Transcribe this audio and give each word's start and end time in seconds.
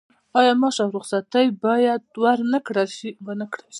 آیا 0.39 0.53
معاش 0.61 0.77
او 0.83 0.89
رخصتي 0.97 1.45
باید 1.63 2.01
ورنکړل 2.23 2.87
شي؟ 2.97 3.09